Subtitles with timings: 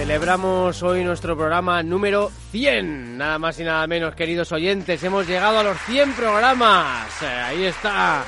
[0.00, 5.04] Celebramos hoy nuestro programa número 100, nada más y nada menos, queridos oyentes.
[5.04, 7.22] Hemos llegado a los 100 programas.
[7.22, 8.24] Eh, ahí está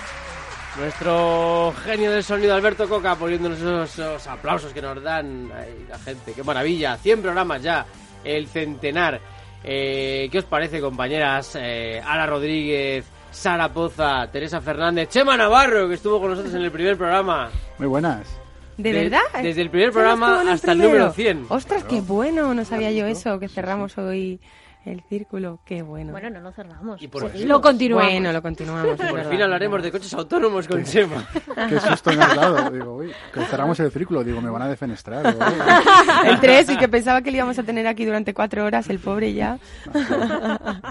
[0.79, 5.49] nuestro genio del sonido, Alberto Coca, poniéndonos esos, aplausos que nos dan
[5.89, 6.35] la gente.
[6.35, 6.99] ¡Qué maravilla!
[6.99, 7.87] 100 programas ya,
[8.23, 9.19] el centenar.
[9.65, 11.57] Eh, ¿Qué os parece, compañeras?
[11.59, 16.71] Eh, Ala Rodríguez, Sara Poza, Teresa Fernández, Chema Navarro, que estuvo con nosotros en el
[16.71, 17.49] primer programa.
[17.79, 18.42] Muy buenas.
[18.77, 19.21] ¿De, De- verdad?
[19.43, 20.99] desde el primer ¿Solo programa hasta el primero?
[20.99, 21.47] número 100.
[21.49, 24.41] Ostras, qué bueno, no sabía yo eso, que cerramos hoy
[24.85, 26.11] el círculo, qué bueno.
[26.11, 27.01] Bueno, no lo cerramos.
[27.01, 28.11] Y por Lo continuamos.
[28.11, 28.97] Bueno, lo continuamos.
[28.97, 29.31] Por verdad.
[29.31, 31.25] fin hablaremos de coches autónomos con Chema.
[31.69, 32.69] Qué susto me has dado.
[32.71, 34.25] Digo, uy, que cerramos el círculo.
[34.25, 35.25] Digo, me van a defenestrar.
[36.27, 38.99] El 3, y que pensaba que le íbamos a tener aquí durante cuatro horas, el
[38.99, 39.59] pobre ya.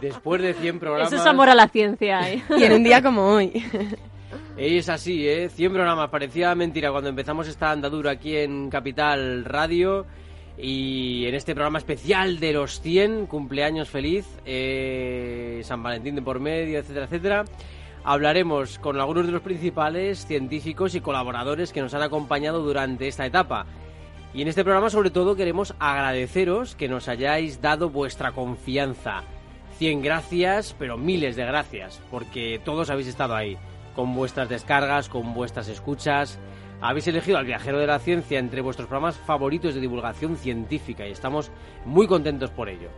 [0.01, 1.11] Después de 100 programas.
[1.11, 2.41] Eso es amor a la ciencia, ¿eh?
[2.57, 3.51] Y en un día como hoy.
[4.63, 5.49] Es así, ¿eh?
[5.49, 6.11] 100 programas.
[6.11, 10.05] Parecía mentira cuando empezamos esta andadura aquí en Capital Radio.
[10.55, 16.39] Y en este programa especial de los 100, cumpleaños feliz, eh, San Valentín de por
[16.39, 17.45] medio, etcétera, etcétera.
[18.03, 23.25] Hablaremos con algunos de los principales científicos y colaboradores que nos han acompañado durante esta
[23.25, 23.65] etapa.
[24.31, 29.23] Y en este programa sobre todo queremos agradeceros que nos hayáis dado vuestra confianza.
[29.79, 33.57] 100 gracias, pero miles de gracias, porque todos habéis estado ahí,
[33.95, 36.39] con vuestras descargas, con vuestras escuchas.
[36.81, 41.11] Habéis elegido al viajero de la ciencia entre vuestros programas favoritos de divulgación científica y
[41.11, 41.51] estamos
[41.85, 42.89] muy contentos por ello.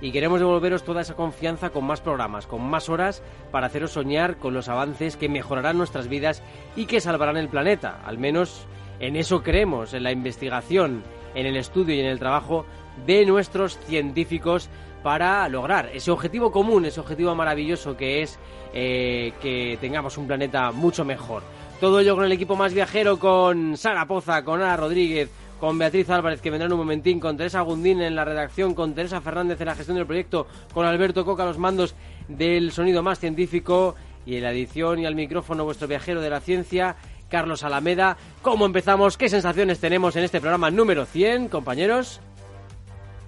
[0.00, 4.36] Y queremos devolveros toda esa confianza con más programas, con más horas, para haceros soñar
[4.36, 6.42] con los avances que mejorarán nuestras vidas
[6.76, 8.00] y que salvarán el planeta.
[8.04, 8.66] Al menos
[9.00, 11.02] en eso creemos, en la investigación,
[11.34, 12.66] en el estudio y en el trabajo
[13.06, 14.68] de nuestros científicos
[15.02, 18.38] para lograr ese objetivo común, ese objetivo maravilloso que es
[18.74, 21.42] eh, que tengamos un planeta mucho mejor.
[21.80, 26.10] Todo ello con el equipo más viajero, con Sara Poza, con Ana Rodríguez, con Beatriz
[26.10, 29.60] Álvarez, que vendrá en un momentín, con Teresa Gundín en la redacción, con Teresa Fernández
[29.60, 31.94] en la gestión del proyecto, con Alberto Coca los mandos
[32.28, 33.94] del sonido más científico
[34.26, 36.96] y en la edición y al micrófono vuestro viajero de la ciencia,
[37.28, 38.16] Carlos Alameda.
[38.42, 39.16] ¿Cómo empezamos?
[39.16, 42.20] ¿Qué sensaciones tenemos en este programa número 100, compañeros?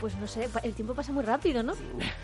[0.00, 1.74] Pues no sé, pa- el tiempo pasa muy rápido, ¿no?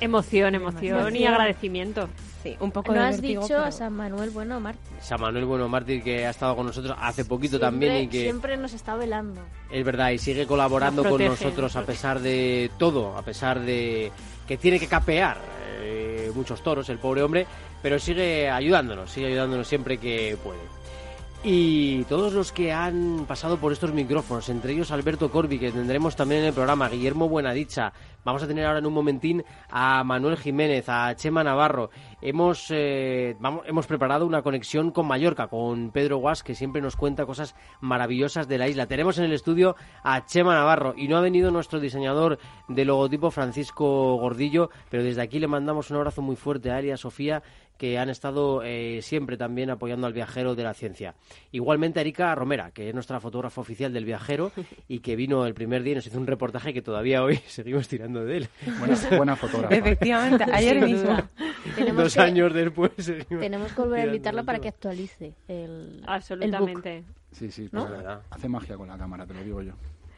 [0.01, 2.09] Emoción, emoción y agradecimiento.
[2.43, 4.97] Sí, un poco No de has dicho pero- a San Manuel Bueno Martín.
[5.01, 8.57] San Manuel Bueno Mártir, que ha estado con nosotros hace poquito también y que Siempre
[8.57, 9.43] nos está velando.
[9.71, 13.61] es verdad y sigue colaborando Nos con nosotros nos a pesar de todo, a pesar
[13.61, 14.11] de
[14.49, 15.37] que tiene que capear
[15.83, 17.47] eh, muchos toros el pobre hombre,
[17.83, 20.59] pero sigue ayudándonos, sigue ayudándonos siempre que puede.
[21.45, 26.17] Y todos los que han pasado por estos micrófonos, entre ellos Alberto Corbi, que tendremos
[26.17, 27.93] también en el programa, Guillermo Buenadicha,
[28.25, 31.91] vamos a tener ahora en un momentín a Manuel Jiménez, a Chema Navarro.
[32.21, 33.37] Hemos, eh,
[33.67, 38.49] hemos preparado una conexión con Mallorca, con Pedro Guas, que siempre nos cuenta cosas maravillosas
[38.49, 38.87] de la isla.
[38.87, 43.31] Tenemos en el estudio a Chema Navarro y no ha venido nuestro diseñador de logotipo,
[43.31, 46.97] Francisco Gordillo, pero desde aquí le mandamos un abrazo muy fuerte a él y a
[46.97, 47.45] Sofía,
[47.79, 51.15] que han estado eh, siempre también apoyando al viajero de la ciencia.
[51.53, 54.53] Igualmente a Erika Romera, que es nuestra fotógrafa oficial del viajero
[54.89, 57.89] y que vino el primer día y nos hizo un reportaje que todavía hoy seguimos
[57.89, 58.49] tirando de él.
[58.79, 59.75] Buena, buena fotógrafa.
[59.75, 61.17] Efectivamente, ayer mismo.
[61.95, 62.93] Dos que- años después
[63.29, 67.05] Tenemos que volver a invitarla para que actualice el, Absolutamente.
[67.33, 67.83] Sí, sí, ¿No?
[67.87, 68.23] pues, Es verdad.
[68.31, 69.73] hace magia con la cámara, te lo digo yo.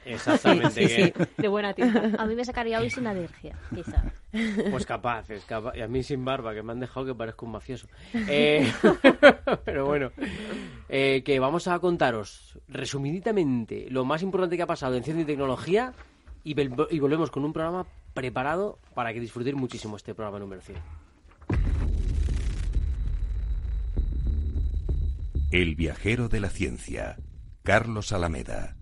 [0.05, 0.89] Exactamente.
[0.89, 2.11] Sí, sí, De buena tinta.
[2.19, 4.05] A mí me sacaría hoy sin alergia, quizá.
[4.71, 5.77] Pues capaz, es capaz.
[5.77, 7.87] Y a mí sin barba, que me han dejado que parezco un mafioso.
[8.31, 8.71] Eh,
[9.65, 10.11] pero bueno,
[10.89, 15.27] eh, que vamos a contaros resumidamente lo más importante que ha pasado en ciencia y
[15.27, 15.93] tecnología
[16.45, 16.55] y
[16.99, 20.79] volvemos con un programa preparado para que disfrutéis muchísimo este programa número 100.
[25.51, 27.17] El viajero de la ciencia,
[27.63, 28.78] Carlos Alameda.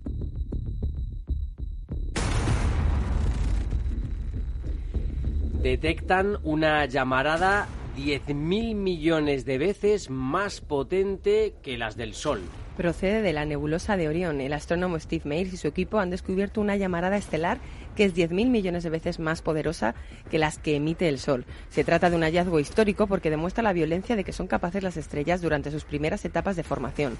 [5.67, 7.67] Detectan una llamarada
[7.97, 12.41] 10.000 millones de veces más potente que las del Sol.
[12.77, 14.41] Procede de la nebulosa de Orión.
[14.41, 17.59] El astrónomo Steve Mayles y su equipo han descubierto una llamarada estelar
[17.97, 19.95] que es 10.000 millones de veces más poderosa
[20.31, 21.47] que las que emite el Sol.
[21.71, 24.99] Se trata de un hallazgo histórico porque demuestra la violencia de que son capaces las
[24.99, 27.17] estrellas durante sus primeras etapas de formación.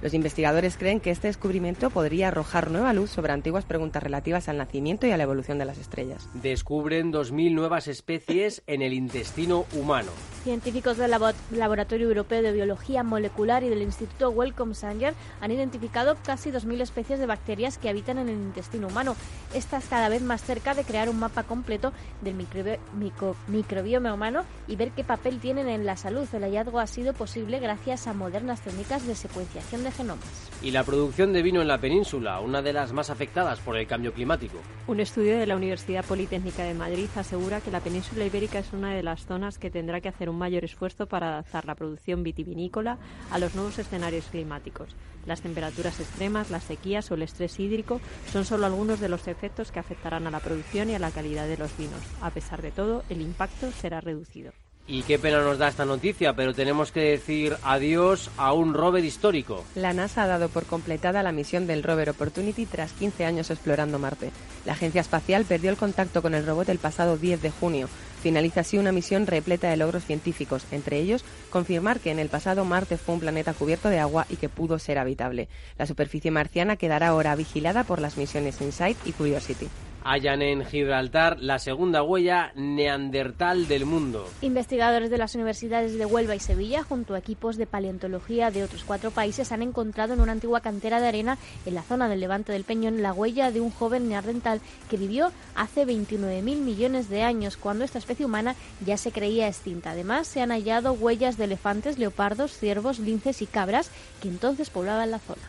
[0.00, 4.58] Los investigadores creen que este descubrimiento podría arrojar nueva luz sobre antiguas preguntas relativas al
[4.58, 6.28] nacimiento y a la evolución de las estrellas.
[6.34, 10.12] Descubren 2.000 nuevas especies en el intestino humano.
[10.42, 16.16] Científicos del labo- Laboratorio Europeo de Biología Molecular y del Instituto Wellcome Sanger han identificado
[16.24, 19.16] casi 2.000 especies de bacterias que habitan en el intestino humano.
[19.54, 21.92] Estás cada vez más cerca de crear un mapa completo
[22.22, 26.26] del microbi- mico- microbioma humano y ver qué papel tienen en la salud.
[26.32, 30.24] El hallazgo ha sido posible gracias a modernas técnicas de secuenciación de genomas.
[30.62, 33.86] Y la producción de vino en la península, una de las más afectadas por el
[33.86, 34.56] cambio climático.
[34.86, 38.94] Un estudio de la Universidad Politécnica de Madrid asegura que la península ibérica es una
[38.94, 42.98] de las zonas que tendrá que hacer un mayor esfuerzo para adaptar la producción vitivinícola
[43.30, 44.94] a los nuevos escenarios climáticos.
[45.26, 48.00] Las temperaturas extremas, las sequías o el estrés hídrico
[48.32, 51.46] son solo algunos de los efectos que afectarán a la producción y a la calidad
[51.46, 52.00] de los vinos.
[52.22, 54.52] A pesar de todo, el impacto será reducido.
[54.92, 59.04] Y qué pena nos da esta noticia, pero tenemos que decir adiós a un rover
[59.04, 59.62] histórico.
[59.76, 64.00] La NASA ha dado por completada la misión del rover Opportunity tras 15 años explorando
[64.00, 64.32] Marte.
[64.64, 67.88] La agencia espacial perdió el contacto con el robot el pasado 10 de junio.
[68.22, 72.66] Finaliza así una misión repleta de logros científicos, entre ellos confirmar que en el pasado
[72.66, 75.48] Marte fue un planeta cubierto de agua y que pudo ser habitable.
[75.78, 79.68] La superficie marciana quedará ahora vigilada por las misiones InSight y Curiosity.
[80.02, 84.26] Hallan en Gibraltar la segunda huella neandertal del mundo.
[84.40, 88.84] Investigadores de las universidades de Huelva y Sevilla, junto a equipos de paleontología de otros
[88.84, 92.52] cuatro países, han encontrado en una antigua cantera de arena en la zona del levante
[92.52, 97.56] del Peñón la huella de un joven neandertal que vivió hace 29.000 millones de años,
[97.56, 99.90] cuando esta especie humana ya se creía extinta.
[99.90, 103.90] Además, se han hallado huellas de elefantes, leopardos, ciervos, linces y cabras
[104.22, 105.42] que entonces poblaban la zona.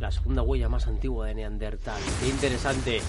[0.00, 2.00] La segunda huella más antigua de Neandertal.
[2.20, 3.00] Qué interesante.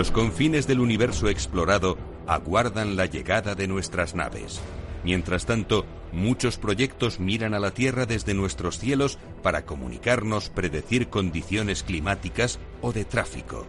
[0.00, 4.58] Los confines del universo explorado aguardan la llegada de nuestras naves.
[5.04, 11.82] Mientras tanto, muchos proyectos miran a la Tierra desde nuestros cielos para comunicarnos, predecir condiciones
[11.82, 13.66] climáticas o de tráfico.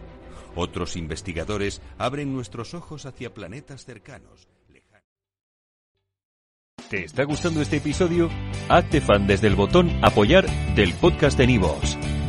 [0.54, 4.48] Otros investigadores abren nuestros ojos hacia planetas cercanos.
[6.88, 8.30] ¿Te está gustando este episodio?
[8.70, 11.98] Hazte fan desde el botón Apoyar del podcast de Nivos.